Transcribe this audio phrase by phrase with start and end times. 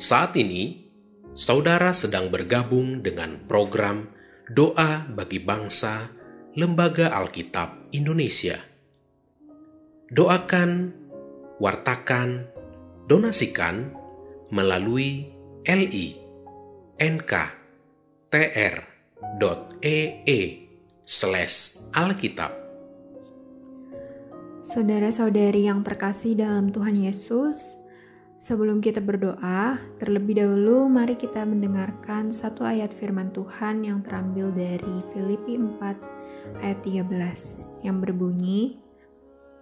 [0.00, 0.88] Saat ini,
[1.36, 4.08] saudara sedang bergabung dengan program
[4.48, 6.08] Doa bagi Bangsa
[6.56, 8.56] Lembaga Alkitab Indonesia.
[10.08, 10.96] Doakan,
[11.60, 12.48] wartakan,
[13.12, 13.92] donasikan
[14.48, 15.28] melalui
[15.68, 16.08] li
[16.96, 17.60] nk.tr.ee
[21.04, 21.56] slash
[21.92, 22.56] alkitab.
[24.64, 27.79] Saudara-saudari yang terkasih dalam Tuhan Yesus,
[28.40, 35.04] sebelum kita berdoa, terlebih dahulu mari kita mendengarkan satu ayat firman Tuhan yang terambil dari
[35.12, 38.80] Filipi 4 ayat 13 yang berbunyi,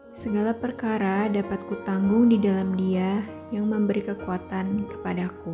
[0.09, 3.22] Segala perkara dapat kutanggung di dalam dia
[3.52, 5.52] yang memberi kekuatan kepadaku.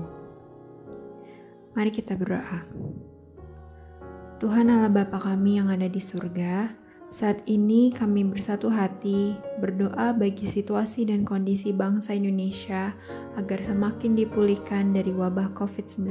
[1.75, 2.63] Mari kita berdoa.
[4.39, 6.71] Tuhan Allah Bapa kami yang ada di surga,
[7.15, 12.91] saat ini kami bersatu hati berdoa bagi situasi dan kondisi bangsa Indonesia
[13.39, 16.11] agar semakin dipulihkan dari wabah COVID-19.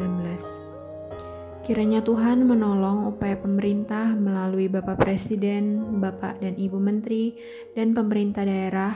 [1.68, 7.36] Kiranya Tuhan menolong upaya pemerintah melalui Bapak Presiden, Bapak dan Ibu Menteri,
[7.76, 8.96] dan pemerintah daerah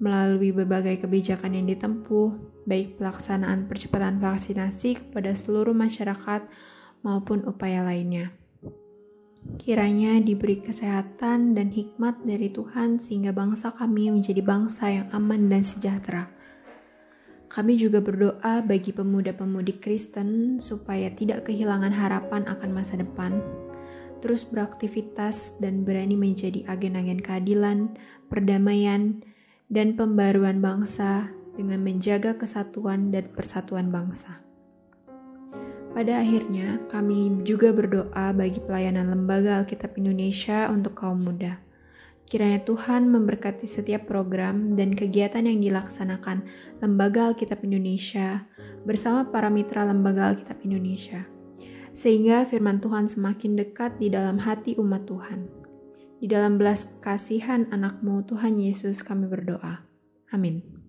[0.00, 6.48] melalui berbagai kebijakan yang ditempuh, baik pelaksanaan percepatan vaksinasi kepada seluruh masyarakat
[7.04, 8.43] maupun upaya lainnya.
[9.60, 15.60] Kiranya diberi kesehatan dan hikmat dari Tuhan sehingga bangsa kami menjadi bangsa yang aman dan
[15.60, 16.34] sejahtera
[17.54, 23.38] kami juga berdoa bagi pemuda-pemudi Kristen supaya tidak kehilangan harapan akan masa depan,
[24.18, 27.94] terus beraktivitas dan berani menjadi agen-agen keadilan,
[28.26, 29.22] perdamaian,
[29.70, 34.42] dan pembaruan bangsa dengan menjaga kesatuan dan persatuan bangsa.
[35.94, 41.64] Pada akhirnya, kami juga berdoa bagi pelayanan Lembaga Alkitab Indonesia untuk kaum muda
[42.24, 46.48] Kiranya Tuhan memberkati setiap program dan kegiatan yang dilaksanakan
[46.80, 48.48] Lembaga Alkitab Indonesia
[48.88, 51.28] bersama para mitra Lembaga Alkitab Indonesia,
[51.92, 55.52] sehingga firman Tuhan semakin dekat di dalam hati umat Tuhan.
[56.24, 59.84] Di dalam belas kasihan anakmu Tuhan Yesus kami berdoa.
[60.32, 60.83] Amin.